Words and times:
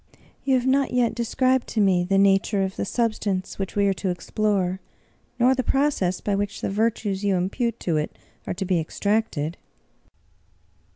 "You 0.43 0.55
have 0.55 0.65
not 0.65 0.89
yet 0.95 1.13
described 1.13 1.67
to 1.67 1.79
me 1.79 2.03
the 2.03 2.17
nature 2.17 2.63
of 2.63 2.75
the 2.75 2.85
substance 2.85 3.59
which 3.59 3.75
we 3.75 3.85
are 3.85 3.93
to 3.93 4.09
explore, 4.09 4.79
nor 5.37 5.53
the 5.53 5.61
proc 5.63 6.01
ess 6.01 6.21
by 6.21 6.33
which 6.33 6.61
the 6.61 6.71
virtues 6.71 7.23
you 7.23 7.35
impute 7.35 7.79
to 7.81 7.97
it 7.97 8.17
are 8.47 8.53
to 8.55 8.65
be 8.65 8.79
extracted." 8.79 9.57